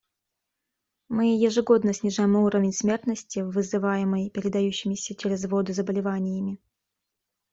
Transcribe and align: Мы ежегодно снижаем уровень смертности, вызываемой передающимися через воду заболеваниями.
Мы 1.09 1.37
ежегодно 1.37 1.93
снижаем 1.93 2.35
уровень 2.35 2.73
смертности, 2.73 3.37
вызываемой 3.41 4.31
передающимися 4.31 5.13
через 5.13 5.45
воду 5.45 5.73
заболеваниями. 5.73 6.59